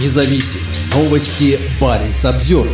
независим. 0.00 0.60
Новости 0.94 1.58
Баренц 1.80 2.24
обзор. 2.24 2.68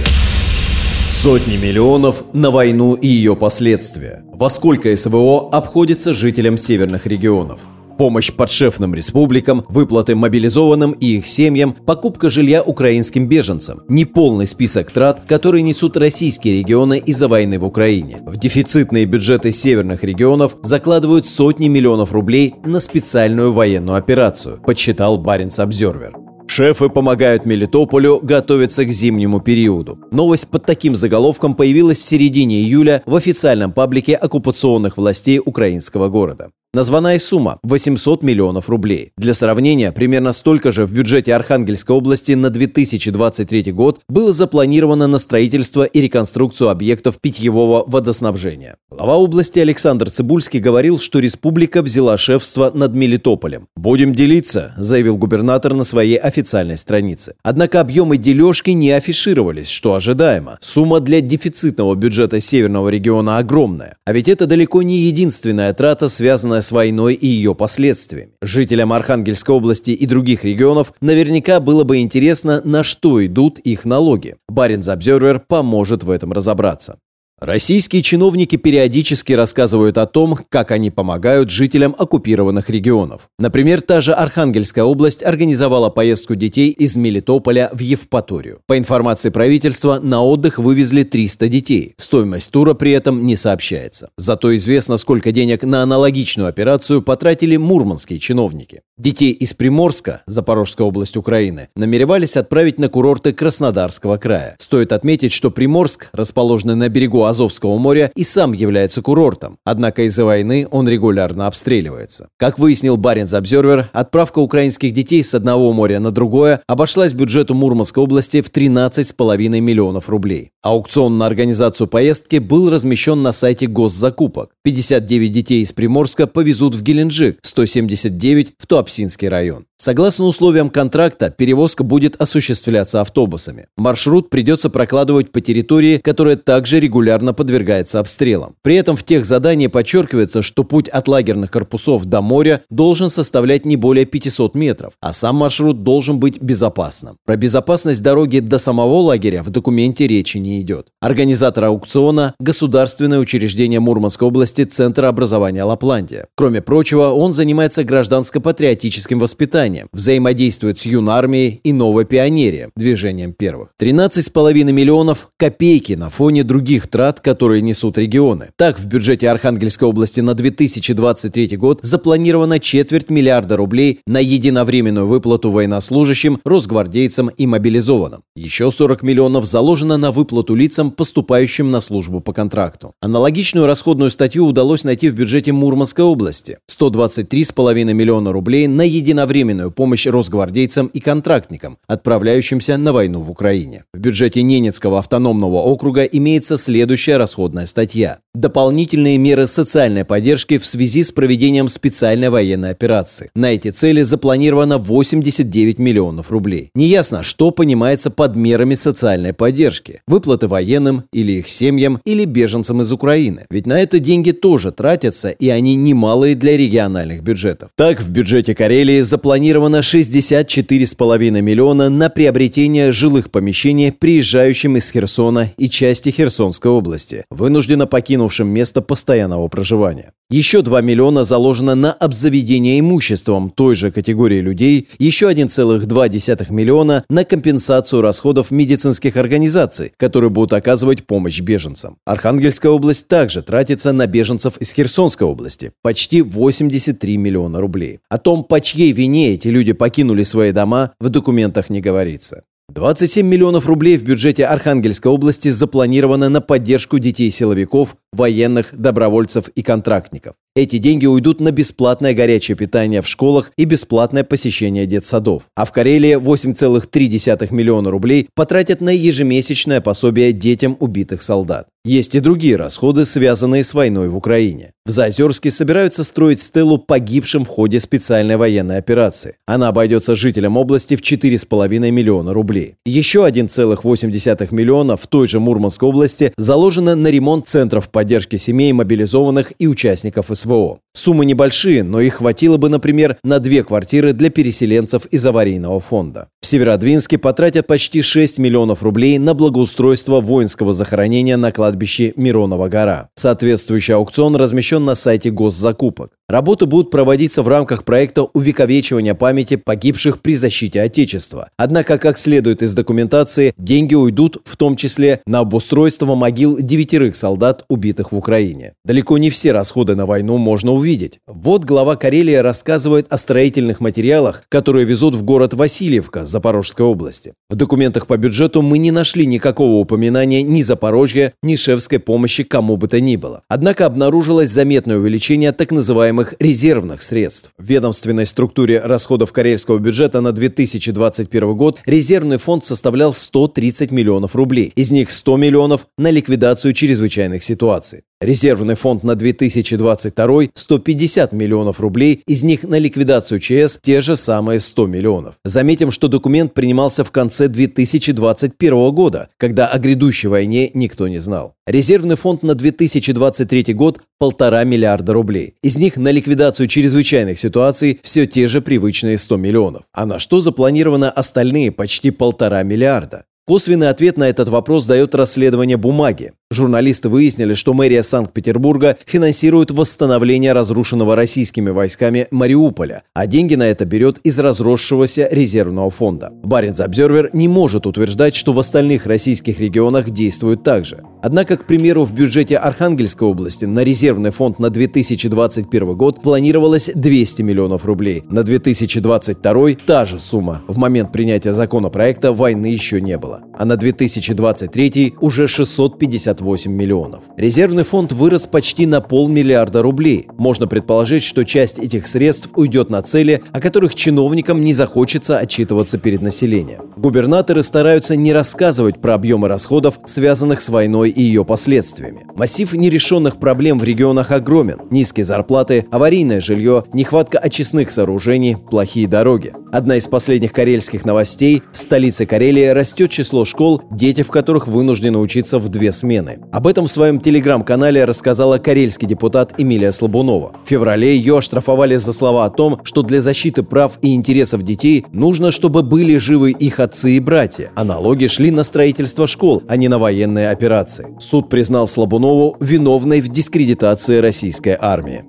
Сотни 1.08 1.56
миллионов 1.56 2.24
на 2.32 2.50
войну 2.50 2.94
и 2.94 3.06
ее 3.06 3.36
последствия. 3.36 4.24
Во 4.32 4.48
сколько 4.48 4.94
СВО 4.96 5.50
обходится 5.52 6.14
жителям 6.14 6.56
северных 6.56 7.06
регионов? 7.06 7.60
помощь 8.00 8.32
подшефным 8.32 8.94
республикам, 8.94 9.62
выплаты 9.68 10.14
мобилизованным 10.16 10.92
и 10.92 11.18
их 11.18 11.26
семьям, 11.26 11.74
покупка 11.84 12.30
жилья 12.30 12.62
украинским 12.62 13.28
беженцам. 13.28 13.82
Неполный 13.88 14.46
список 14.46 14.90
трат, 14.90 15.24
которые 15.28 15.60
несут 15.60 15.98
российские 15.98 16.60
регионы 16.60 16.96
из-за 16.96 17.28
войны 17.28 17.58
в 17.58 17.64
Украине. 17.66 18.22
В 18.24 18.38
дефицитные 18.38 19.04
бюджеты 19.04 19.52
северных 19.52 20.02
регионов 20.02 20.56
закладывают 20.62 21.26
сотни 21.26 21.68
миллионов 21.68 22.12
рублей 22.12 22.54
на 22.64 22.80
специальную 22.80 23.52
военную 23.52 23.98
операцию, 23.98 24.62
подсчитал 24.62 25.18
Баренц 25.18 25.60
Обзервер. 25.60 26.19
Шефы 26.52 26.88
помогают 26.88 27.46
Мелитополю 27.46 28.18
готовиться 28.20 28.84
к 28.84 28.90
зимнему 28.90 29.40
периоду. 29.40 30.00
Новость 30.10 30.48
под 30.48 30.66
таким 30.66 30.96
заголовком 30.96 31.54
появилась 31.54 31.98
в 31.98 32.02
середине 32.02 32.56
июля 32.56 33.04
в 33.06 33.14
официальном 33.14 33.70
паблике 33.70 34.16
оккупационных 34.16 34.96
властей 34.96 35.38
украинского 35.38 36.08
города. 36.08 36.50
Названная 36.72 37.18
сумма– 37.18 37.58
800 37.64 38.22
миллионов 38.22 38.68
рублей. 38.68 39.10
Для 39.16 39.34
сравнения, 39.34 39.90
примерно 39.90 40.32
столько 40.32 40.70
же 40.70 40.86
в 40.86 40.92
бюджете 40.92 41.34
Архангельской 41.34 41.96
области 41.96 42.30
на 42.30 42.48
2023 42.48 43.72
год 43.72 43.98
было 44.08 44.32
запланировано 44.32 45.08
на 45.08 45.18
строительство 45.18 45.82
и 45.82 46.00
реконструкцию 46.00 46.68
объектов 46.68 47.18
питьевого 47.20 47.82
водоснабжения. 47.88 48.76
Глава 48.88 49.16
области 49.16 49.58
Александр 49.58 50.10
Цибульский 50.10 50.60
говорил, 50.60 51.00
что 51.00 51.18
республика 51.18 51.82
взяла 51.82 52.16
шефство 52.16 52.70
над 52.72 52.94
Мелитополем. 52.94 53.66
«Будем 53.74 54.14
делиться»,– 54.14 54.72
заявил 54.76 55.16
губернатор 55.16 55.74
на 55.74 55.82
своей 55.82 56.18
официальной 56.18 56.76
странице. 56.76 57.34
Однако 57.42 57.80
объемы 57.80 58.16
дележки 58.16 58.70
не 58.70 58.92
афишировались, 58.92 59.68
что 59.68 59.94
ожидаемо. 59.94 60.56
Сумма 60.60 61.00
для 61.00 61.20
дефицитного 61.20 61.96
бюджета 61.96 62.38
северного 62.38 62.90
региона 62.90 63.38
огромная. 63.38 63.96
А 64.04 64.12
ведь 64.12 64.28
это 64.28 64.46
далеко 64.46 64.82
не 64.82 64.98
единственная 64.98 65.72
трата, 65.72 66.08
связанная 66.08 66.59
связанная 66.60 66.70
с 66.70 66.72
войной 66.72 67.14
и 67.14 67.26
ее 67.26 67.54
последствиями. 67.54 68.32
Жителям 68.42 68.92
Архангельской 68.92 69.54
области 69.54 69.90
и 69.90 70.06
других 70.06 70.44
регионов 70.44 70.92
наверняка 71.00 71.60
было 71.60 71.84
бы 71.84 71.98
интересно, 71.98 72.60
на 72.64 72.82
что 72.82 73.24
идут 73.24 73.58
их 73.58 73.84
налоги. 73.84 74.36
Баринс 74.48 74.88
Обзервер 74.88 75.40
поможет 75.40 76.04
в 76.04 76.10
этом 76.10 76.32
разобраться. 76.32 76.98
Российские 77.40 78.02
чиновники 78.02 78.56
периодически 78.56 79.32
рассказывают 79.32 79.96
о 79.96 80.04
том, 80.04 80.36
как 80.50 80.70
они 80.72 80.90
помогают 80.90 81.48
жителям 81.48 81.96
оккупированных 81.96 82.68
регионов. 82.68 83.30
Например, 83.38 83.80
та 83.80 84.02
же 84.02 84.12
Архангельская 84.12 84.84
область 84.84 85.24
организовала 85.24 85.88
поездку 85.88 86.34
детей 86.34 86.68
из 86.68 86.96
Мелитополя 86.96 87.70
в 87.72 87.80
Евпаторию. 87.80 88.60
По 88.66 88.76
информации 88.76 89.30
правительства, 89.30 90.00
на 90.02 90.22
отдых 90.22 90.58
вывезли 90.58 91.02
300 91.02 91.48
детей. 91.48 91.94
Стоимость 91.96 92.50
тура 92.50 92.74
при 92.74 92.92
этом 92.92 93.24
не 93.24 93.36
сообщается. 93.36 94.10
Зато 94.18 94.54
известно, 94.56 94.98
сколько 94.98 95.32
денег 95.32 95.62
на 95.62 95.82
аналогичную 95.82 96.46
операцию 96.46 97.00
потратили 97.00 97.56
мурманские 97.56 98.18
чиновники. 98.18 98.82
Детей 99.00 99.32
из 99.32 99.54
Приморска, 99.54 100.20
Запорожская 100.26 100.86
область 100.86 101.16
Украины, 101.16 101.70
намеревались 101.74 102.36
отправить 102.36 102.78
на 102.78 102.90
курорты 102.90 103.32
Краснодарского 103.32 104.18
края. 104.18 104.56
Стоит 104.58 104.92
отметить, 104.92 105.32
что 105.32 105.50
Приморск, 105.50 106.10
расположенный 106.12 106.74
на 106.74 106.90
берегу 106.90 107.24
Азовского 107.24 107.78
моря, 107.78 108.12
и 108.14 108.24
сам 108.24 108.52
является 108.52 109.00
курортом. 109.00 109.56
Однако 109.64 110.02
из-за 110.02 110.26
войны 110.26 110.68
он 110.70 110.86
регулярно 110.86 111.46
обстреливается. 111.46 112.28
Как 112.36 112.58
выяснил 112.58 112.98
Баренц 112.98 113.32
Обзервер, 113.32 113.88
отправка 113.94 114.40
украинских 114.40 114.92
детей 114.92 115.24
с 115.24 115.32
одного 115.32 115.72
моря 115.72 115.98
на 115.98 116.10
другое 116.10 116.60
обошлась 116.66 117.14
бюджету 117.14 117.54
Мурманской 117.54 118.04
области 118.04 118.42
в 118.42 118.50
13,5 118.50 119.48
миллионов 119.60 120.10
рублей. 120.10 120.50
Аукцион 120.62 121.16
на 121.16 121.24
организацию 121.24 121.86
поездки 121.86 122.36
был 122.36 122.68
размещен 122.68 123.22
на 123.22 123.32
сайте 123.32 123.66
госзакупок. 123.66 124.50
59 124.62 125.32
детей 125.32 125.62
из 125.62 125.72
Приморска 125.72 126.26
повезут 126.26 126.74
в 126.74 126.82
Геленджик, 126.82 127.38
179 127.40 128.52
в 128.58 128.66
Туапсинский 128.90 129.28
район. 129.28 129.69
Согласно 129.80 130.26
условиям 130.26 130.68
контракта, 130.68 131.30
перевозка 131.30 131.84
будет 131.84 132.14
осуществляться 132.20 133.00
автобусами. 133.00 133.64
Маршрут 133.78 134.28
придется 134.28 134.68
прокладывать 134.68 135.32
по 135.32 135.40
территории, 135.40 135.96
которая 135.96 136.36
также 136.36 136.80
регулярно 136.80 137.32
подвергается 137.32 137.98
обстрелам. 137.98 138.56
При 138.60 138.74
этом 138.74 138.94
в 138.94 139.04
тех 139.04 139.24
заданиях 139.24 139.72
подчеркивается, 139.72 140.42
что 140.42 140.64
путь 140.64 140.90
от 140.90 141.08
лагерных 141.08 141.50
корпусов 141.50 142.04
до 142.04 142.20
моря 142.20 142.60
должен 142.68 143.08
составлять 143.08 143.64
не 143.64 143.76
более 143.76 144.04
500 144.04 144.54
метров, 144.54 144.92
а 145.00 145.14
сам 145.14 145.36
маршрут 145.36 145.82
должен 145.82 146.20
быть 146.20 146.42
безопасным. 146.42 147.16
Про 147.24 147.36
безопасность 147.36 148.02
дороги 148.02 148.40
до 148.40 148.58
самого 148.58 148.96
лагеря 148.96 149.42
в 149.42 149.48
документе 149.48 150.06
речи 150.06 150.36
не 150.36 150.60
идет. 150.60 150.88
Организатор 151.00 151.64
аукциона– 151.64 152.34
государственное 152.38 153.18
учреждение 153.18 153.80
Мурманской 153.80 154.28
области 154.28 154.64
Центра 154.64 155.08
образования 155.08 155.64
Лапландия. 155.64 156.26
Кроме 156.36 156.60
прочего, 156.60 157.12
он 157.12 157.32
занимается 157.32 157.82
гражданско-патриотическим 157.82 159.18
воспитанием 159.18 159.69
движением, 159.70 159.88
взаимодействует 159.92 160.78
с 160.78 160.86
юнармией 160.86 161.60
и 161.62 161.72
новопионерием, 161.72 162.70
движением 162.76 163.32
первых. 163.32 163.70
13,5 163.80 164.72
миллионов– 164.72 165.30
копейки 165.38 165.94
на 165.94 166.10
фоне 166.10 166.42
других 166.44 166.88
трат, 166.88 167.20
которые 167.20 167.62
несут 167.62 167.98
регионы. 167.98 168.50
Так, 168.56 168.78
в 168.78 168.86
бюджете 168.86 169.28
Архангельской 169.28 169.88
области 169.88 170.20
на 170.20 170.34
2023 170.34 171.56
год 171.56 171.80
запланировано 171.82 172.58
четверть 172.58 173.10
миллиарда 173.10 173.56
рублей 173.56 174.00
на 174.06 174.18
единовременную 174.18 175.06
выплату 175.06 175.50
военнослужащим, 175.50 176.40
росгвардейцам 176.44 177.28
и 177.28 177.46
мобилизованным. 177.46 178.22
Еще 178.36 178.70
40 178.70 179.02
миллионов 179.02 179.46
заложено 179.46 179.96
на 179.96 180.10
выплату 180.10 180.54
лицам, 180.54 180.90
поступающим 180.90 181.70
на 181.70 181.80
службу 181.80 182.20
по 182.20 182.32
контракту. 182.32 182.92
Аналогичную 183.00 183.66
расходную 183.66 184.10
статью 184.10 184.46
удалось 184.46 184.84
найти 184.84 185.10
в 185.10 185.14
бюджете 185.14 185.52
Мурманской 185.52 186.04
области– 186.04 186.58
123,5 186.70 187.92
миллиона 187.92 188.32
рублей 188.32 188.66
на 188.66 188.82
единовременную 188.82 189.59
военную 189.60 189.70
помощь 189.70 190.06
росгвардейцам 190.06 190.86
и 190.86 191.00
контрактникам, 191.00 191.76
отправляющимся 191.86 192.76
на 192.78 192.92
войну 192.92 193.20
в 193.20 193.30
Украине. 193.30 193.84
В 193.92 193.98
бюджете 193.98 194.42
Ненецкого 194.42 194.98
автономного 194.98 195.56
округа 195.56 196.04
имеется 196.04 196.56
следующая 196.56 197.18
расходная 197.18 197.66
статья. 197.66 198.18
Дополнительные 198.34 199.18
меры 199.18 199.46
социальной 199.46 200.04
поддержки 200.04 200.58
в 200.58 200.64
связи 200.64 201.02
с 201.02 201.12
проведением 201.12 201.68
специальной 201.68 202.30
военной 202.30 202.70
операции. 202.70 203.30
На 203.34 203.52
эти 203.52 203.70
цели 203.70 204.02
запланировано 204.02 204.78
89 204.78 205.78
миллионов 205.78 206.30
рублей. 206.30 206.70
Неясно, 206.74 207.22
что 207.22 207.50
понимается 207.50 208.10
под 208.10 208.36
мерами 208.36 208.76
социальной 208.76 209.32
поддержки. 209.32 210.02
Выплаты 210.06 210.46
военным 210.46 211.02
или 211.12 211.32
их 211.32 211.48
семьям 211.48 212.00
или 212.04 212.24
беженцам 212.24 212.80
из 212.80 212.92
Украины. 212.92 213.46
Ведь 213.50 213.66
на 213.66 213.80
это 213.80 213.98
деньги 213.98 214.30
тоже 214.30 214.70
тратятся, 214.70 215.30
и 215.30 215.48
они 215.48 215.74
немалые 215.74 216.34
для 216.36 216.56
региональных 216.56 217.22
бюджетов. 217.22 217.70
Так, 217.74 218.00
в 218.00 218.10
бюджете 218.10 218.54
Карелии 218.54 219.00
запланировано 219.00 219.49
запланировано 219.50 219.80
64,5 219.80 221.40
миллиона 221.40 221.88
на 221.88 222.08
приобретение 222.08 222.92
жилых 222.92 223.30
помещений 223.30 223.90
приезжающим 223.90 224.76
из 224.76 224.90
Херсона 224.92 225.50
и 225.56 225.68
части 225.68 226.10
Херсонской 226.10 226.70
области, 226.70 227.24
вынужденно 227.30 227.86
покинувшим 227.86 228.46
место 228.46 228.80
постоянного 228.80 229.48
проживания. 229.48 230.12
Еще 230.32 230.62
2 230.62 230.80
миллиона 230.82 231.24
заложено 231.24 231.74
на 231.74 231.92
обзаведение 231.92 232.78
имуществом 232.78 233.50
той 233.50 233.74
же 233.74 233.90
категории 233.90 234.40
людей, 234.40 234.86
еще 235.00 235.28
1,2 235.28 236.52
миллиона 236.52 237.04
на 237.10 237.24
компенсацию 237.24 238.00
расходов 238.00 238.52
медицинских 238.52 239.16
организаций, 239.16 239.92
которые 239.96 240.30
будут 240.30 240.52
оказывать 240.52 241.04
помощь 241.04 241.40
беженцам. 241.40 241.96
Архангельская 242.06 242.70
область 242.70 243.08
также 243.08 243.42
тратится 243.42 243.90
на 243.90 244.06
беженцев 244.06 244.56
из 244.58 244.72
Херсонской 244.72 245.26
области– 245.26 245.72
почти 245.82 246.22
83 246.22 247.16
миллиона 247.16 247.60
рублей. 247.60 247.98
О 248.08 248.18
том, 248.18 248.44
по 248.44 248.60
чьей 248.60 248.92
вине 248.92 249.32
эти 249.32 249.48
люди 249.48 249.72
покинули 249.72 250.22
свои 250.22 250.52
дома, 250.52 250.92
в 251.00 251.08
документах 251.08 251.70
не 251.70 251.80
говорится. 251.80 252.44
27 252.70 253.26
миллионов 253.26 253.66
рублей 253.66 253.98
в 253.98 254.04
бюджете 254.04 254.46
Архангельской 254.46 255.10
области 255.10 255.48
запланировано 255.48 256.28
на 256.28 256.40
поддержку 256.40 256.98
детей-силовиков, 257.00 257.96
военных, 258.12 258.74
добровольцев 258.76 259.48
и 259.48 259.62
контрактников. 259.62 260.34
Эти 260.56 260.78
деньги 260.78 261.06
уйдут 261.06 261.40
на 261.40 261.52
бесплатное 261.52 262.12
горячее 262.12 262.56
питание 262.56 263.02
в 263.02 263.06
школах 263.06 263.52
и 263.56 263.64
бесплатное 263.64 264.24
посещение 264.24 264.84
детсадов. 264.84 265.44
А 265.54 265.64
в 265.64 265.70
Карелии 265.70 266.16
8,3 266.16 267.54
миллиона 267.54 267.90
рублей 267.90 268.28
потратят 268.34 268.80
на 268.80 268.90
ежемесячное 268.90 269.80
пособие 269.80 270.32
детям 270.32 270.76
убитых 270.80 271.22
солдат. 271.22 271.68
Есть 271.82 272.14
и 272.14 272.20
другие 272.20 272.56
расходы, 272.56 273.06
связанные 273.06 273.64
с 273.64 273.72
войной 273.72 274.08
в 274.08 274.16
Украине. 274.16 274.72
В 274.84 274.90
Заозерске 274.90 275.50
собираются 275.50 276.04
строить 276.04 276.40
стелу 276.40 276.76
погибшим 276.76 277.44
в 277.44 277.48
ходе 277.48 277.80
специальной 277.80 278.36
военной 278.36 278.76
операции. 278.76 279.36
Она 279.46 279.68
обойдется 279.68 280.14
жителям 280.14 280.58
области 280.58 280.94
в 280.96 281.00
4,5 281.00 281.90
миллиона 281.90 282.34
рублей. 282.34 282.74
Еще 282.84 283.26
1,8 283.26 284.54
миллиона 284.54 284.98
в 284.98 285.06
той 285.06 285.26
же 285.26 285.40
Мурманской 285.40 285.88
области 285.88 286.34
заложено 286.36 286.96
на 286.96 287.08
ремонт 287.08 287.48
центров 287.48 287.88
поддержки 287.88 287.99
семей 288.38 288.72
мобилизованных 288.72 289.52
и 289.58 289.66
участников. 289.66 290.26
СВО. 290.32 290.78
Суммы 290.92 291.24
небольшие, 291.24 291.82
но 291.82 292.00
их 292.00 292.14
хватило 292.14 292.56
бы, 292.56 292.68
например, 292.68 293.16
на 293.22 293.38
две 293.38 293.62
квартиры 293.62 294.12
для 294.12 294.30
переселенцев 294.30 295.06
из 295.06 295.24
аварийного 295.24 295.78
фонда. 295.80 296.28
В 296.40 296.46
Северодвинске 296.46 297.18
потратят 297.18 297.66
почти 297.66 298.02
6 298.02 298.38
миллионов 298.38 298.82
рублей 298.82 299.18
на 299.18 299.34
благоустройство 299.34 300.20
воинского 300.20 300.72
захоронения 300.72 301.36
на 301.36 301.52
кладбище 301.52 302.12
Миронова 302.16 302.68
гора. 302.68 303.08
Соответствующий 303.14 303.94
аукцион 303.94 304.36
размещен 304.36 304.84
на 304.84 304.94
сайте 304.94 305.30
госзакупок. 305.30 306.12
Работы 306.30 306.66
будут 306.66 306.92
проводиться 306.92 307.42
в 307.42 307.48
рамках 307.48 307.82
проекта 307.82 308.22
увековечивания 308.22 309.14
памяти 309.14 309.56
погибших 309.56 310.20
при 310.20 310.36
защите 310.36 310.80
Отечества. 310.80 311.48
Однако, 311.56 311.98
как 311.98 312.18
следует 312.18 312.62
из 312.62 312.72
документации, 312.72 313.52
деньги 313.58 313.96
уйдут 313.96 314.40
в 314.44 314.56
том 314.56 314.76
числе 314.76 315.22
на 315.26 315.40
обустройство 315.40 316.14
могил 316.14 316.56
девятерых 316.56 317.16
солдат, 317.16 317.64
убитых 317.68 318.12
в 318.12 318.16
Украине. 318.16 318.74
Далеко 318.84 319.18
не 319.18 319.28
все 319.28 319.50
расходы 319.50 319.96
на 319.96 320.06
войну 320.06 320.38
можно 320.38 320.70
увидеть. 320.70 321.18
Вот 321.26 321.64
глава 321.64 321.96
Карелии 321.96 322.36
рассказывает 322.36 323.12
о 323.12 323.18
строительных 323.18 323.80
материалах, 323.80 324.44
которые 324.48 324.84
везут 324.84 325.16
в 325.16 325.24
город 325.24 325.54
Васильевка 325.54 326.24
Запорожской 326.24 326.86
области. 326.86 327.32
В 327.48 327.56
документах 327.56 328.06
по 328.06 328.16
бюджету 328.16 328.62
мы 328.62 328.78
не 328.78 328.92
нашли 328.92 329.26
никакого 329.26 329.80
упоминания 329.80 330.44
ни 330.44 330.62
Запорожья, 330.62 331.32
ни 331.42 331.56
шефской 331.56 331.98
помощи 331.98 332.44
кому 332.44 332.76
бы 332.76 332.86
то 332.86 333.00
ни 333.00 333.16
было. 333.16 333.42
Однако 333.48 333.84
обнаружилось 333.84 334.50
заметное 334.50 334.96
увеличение 334.96 335.50
так 335.50 335.72
называемых 335.72 336.19
называемых 336.20 336.34
резервных 336.38 337.02
средств. 337.02 337.52
В 337.58 337.64
ведомственной 337.64 338.26
структуре 338.26 338.80
расходов 338.80 339.32
карельского 339.32 339.78
бюджета 339.78 340.20
на 340.20 340.32
2021 340.32 341.56
год 341.56 341.80
резервный 341.86 342.38
фонд 342.38 342.64
составлял 342.64 343.12
130 343.12 343.90
миллионов 343.90 344.36
рублей. 344.36 344.72
Из 344.76 344.90
них 344.90 345.10
100 345.10 345.36
миллионов 345.36 345.86
на 345.98 346.10
ликвидацию 346.10 346.72
чрезвычайных 346.72 347.42
ситуаций. 347.42 348.02
Резервный 348.22 348.74
фонд 348.74 349.02
на 349.02 349.14
2022– 349.14 350.42
150 350.54 351.32
миллионов 351.32 351.80
рублей, 351.80 352.22
из 352.26 352.42
них 352.42 352.64
на 352.64 352.78
ликвидацию 352.78 353.40
ЧС 353.40 353.78
те 353.80 354.02
же 354.02 354.14
самые 354.14 354.60
100 354.60 354.86
миллионов. 354.88 355.36
Заметим, 355.42 355.90
что 355.90 356.06
документ 356.06 356.52
принимался 356.52 357.02
в 357.02 357.10
конце 357.12 357.48
2021 357.48 358.92
года, 358.92 359.30
когда 359.38 359.68
о 359.68 359.78
грядущей 359.78 360.28
войне 360.28 360.70
никто 360.74 361.08
не 361.08 361.16
знал. 361.16 361.54
Резервный 361.66 362.16
фонд 362.16 362.42
на 362.42 362.54
2023 362.54 363.72
год– 363.72 364.00
полтора 364.18 364.64
миллиарда 364.64 365.14
рублей. 365.14 365.54
Из 365.62 365.78
них 365.78 365.96
на 365.96 366.10
ликвидацию 366.10 366.68
чрезвычайных 366.68 367.38
ситуаций 367.38 368.00
все 368.02 368.26
те 368.26 368.48
же 368.48 368.60
привычные 368.60 369.16
100 369.16 369.36
миллионов. 369.38 369.84
А 369.94 370.04
на 370.04 370.18
что 370.18 370.40
запланировано 370.40 371.10
остальные 371.10 371.72
почти 371.72 372.10
полтора 372.10 372.64
миллиарда? 372.64 373.24
Косвенный 373.46 373.88
ответ 373.88 374.16
на 374.16 374.28
этот 374.28 374.48
вопрос 374.48 374.86
дает 374.86 375.14
расследование 375.14 375.76
бумаги. 375.76 376.32
Журналисты 376.52 377.08
выяснили, 377.08 377.54
что 377.54 377.74
мэрия 377.74 378.02
Санкт-Петербурга 378.02 378.96
финансирует 379.06 379.70
восстановление 379.70 380.52
разрушенного 380.52 381.16
российскими 381.16 381.70
войсками 381.70 382.28
Мариуполя, 382.30 383.02
а 383.14 383.26
деньги 383.26 383.56
на 383.56 383.68
это 383.68 383.84
берет 383.84 384.18
из 384.24 384.38
разросшегося 384.38 385.28
резервного 385.30 385.90
фонда. 385.90 386.30
Баренц 386.44 386.80
Обзервер 386.80 387.30
не 387.32 387.48
может 387.48 387.86
утверждать, 387.86 388.34
что 388.36 388.52
в 388.52 388.58
остальных 388.58 389.06
российских 389.06 389.58
регионах 389.58 390.10
действуют 390.10 390.62
так 390.62 390.84
же. 390.84 391.02
Однако, 391.22 391.56
к 391.56 391.66
примеру, 391.66 392.04
в 392.04 392.12
бюджете 392.12 392.56
Архангельской 392.56 393.26
области 393.28 393.64
на 393.64 393.84
резервный 393.84 394.30
фонд 394.30 394.58
на 394.58 394.70
2021 394.70 395.96
год 395.96 396.22
планировалось 396.22 396.90
200 396.94 397.42
миллионов 397.42 397.84
рублей. 397.84 398.24
На 398.28 398.42
2022 398.42 399.74
та 399.86 400.04
же 400.04 400.18
сумма. 400.18 400.62
В 400.68 400.78
момент 400.78 401.12
принятия 401.12 401.52
законопроекта 401.52 402.32
войны 402.32 402.66
еще 402.66 403.00
не 403.00 403.18
было. 403.18 403.42
А 403.58 403.64
на 403.64 403.76
2023 403.76 405.14
уже 405.20 405.46
650 405.46 406.10
58 406.40 406.72
миллионов. 406.72 407.22
Резервный 407.36 407.84
фонд 407.84 408.12
вырос 408.12 408.46
почти 408.46 408.86
на 408.86 409.00
полмиллиарда 409.00 409.82
рублей. 409.82 410.28
Можно 410.38 410.66
предположить, 410.66 411.22
что 411.22 411.44
часть 411.44 411.78
этих 411.78 412.06
средств 412.06 412.50
уйдет 412.56 412.90
на 412.90 413.02
цели, 413.02 413.42
о 413.52 413.60
которых 413.60 413.94
чиновникам 413.94 414.62
не 414.62 414.74
захочется 414.74 415.38
отчитываться 415.38 415.98
перед 415.98 416.22
населением. 416.22 416.92
Губернаторы 416.96 417.62
стараются 417.62 418.16
не 418.16 418.32
рассказывать 418.32 419.00
про 419.00 419.14
объемы 419.14 419.48
расходов, 419.48 420.00
связанных 420.04 420.60
с 420.60 420.68
войной 420.68 421.09
и 421.10 421.22
ее 421.22 421.44
последствиями. 421.44 422.26
Массив 422.36 422.72
нерешенных 422.72 423.38
проблем 423.38 423.78
в 423.78 423.84
регионах 423.84 424.30
огромен. 424.30 424.80
Низкие 424.90 425.24
зарплаты, 425.24 425.86
аварийное 425.90 426.40
жилье, 426.40 426.84
нехватка 426.92 427.38
очистных 427.38 427.90
сооружений, 427.90 428.56
плохие 428.56 429.06
дороги. 429.06 429.52
Одна 429.72 429.96
из 429.96 430.08
последних 430.08 430.52
карельских 430.52 431.04
новостей– 431.04 431.62
в 431.72 431.76
столице 431.76 432.26
Карелии 432.26 432.66
растет 432.66 433.10
число 433.10 433.44
школ, 433.44 433.82
дети 433.90 434.22
в 434.22 434.28
которых 434.28 434.66
вынуждены 434.66 435.18
учиться 435.18 435.58
в 435.58 435.68
две 435.68 435.92
смены. 435.92 436.38
Об 436.52 436.66
этом 436.66 436.86
в 436.86 436.90
своем 436.90 437.20
телеграм-канале 437.20 438.04
рассказала 438.04 438.58
карельский 438.58 439.06
депутат 439.06 439.54
Эмилия 439.58 439.92
Слабунова. 439.92 440.56
В 440.64 440.68
феврале 440.68 441.16
ее 441.16 441.38
оштрафовали 441.38 441.96
за 441.96 442.12
слова 442.12 442.44
о 442.46 442.50
том, 442.50 442.80
что 442.84 443.02
для 443.02 443.20
защиты 443.20 443.62
прав 443.62 443.98
и 444.02 444.14
интересов 444.14 444.62
детей 444.62 445.04
нужно, 445.12 445.52
чтобы 445.52 445.82
были 445.82 446.16
живы 446.16 446.50
их 446.50 446.80
отцы 446.80 447.12
и 447.12 447.20
братья, 447.20 447.70
а 447.74 447.84
налоги 447.84 448.26
шли 448.26 448.50
на 448.50 448.64
строительство 448.64 449.26
школ, 449.26 449.62
а 449.68 449.76
не 449.76 449.88
на 449.88 449.98
военные 449.98 450.50
операции. 450.50 450.99
Суд 451.18 451.48
признал 451.48 451.88
Слабунову 451.88 452.56
виновной 452.60 453.20
в 453.20 453.28
дискредитации 453.28 454.18
российской 454.18 454.76
армии. 454.78 455.24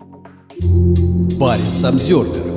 Парень 1.40 1.66
Самсервер 1.66 2.51